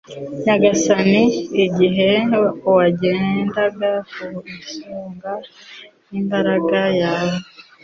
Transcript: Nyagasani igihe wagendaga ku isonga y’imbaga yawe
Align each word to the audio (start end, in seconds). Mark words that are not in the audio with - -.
Nyagasani 0.43 1.23
igihe 1.65 2.09
wagendaga 2.75 3.91
ku 4.13 4.27
isonga 4.57 5.31
y’imbaga 6.09 6.79
yawe 7.01 7.37